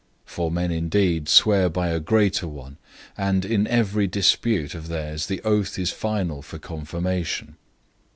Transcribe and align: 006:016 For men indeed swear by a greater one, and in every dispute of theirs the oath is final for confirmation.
006:016 0.25 0.31
For 0.33 0.49
men 0.51 0.71
indeed 0.71 1.29
swear 1.29 1.69
by 1.69 1.89
a 1.89 1.99
greater 1.99 2.47
one, 2.47 2.77
and 3.15 3.45
in 3.45 3.67
every 3.67 4.07
dispute 4.07 4.73
of 4.73 4.87
theirs 4.87 5.27
the 5.27 5.43
oath 5.43 5.77
is 5.77 5.91
final 5.91 6.41
for 6.41 6.57
confirmation. 6.57 7.55